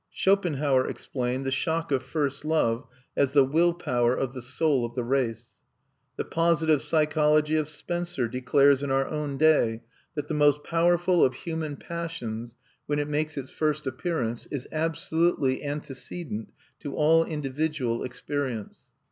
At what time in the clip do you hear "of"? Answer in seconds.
1.91-2.01, 4.15-4.33, 4.83-4.95, 7.55-7.69, 11.23-11.35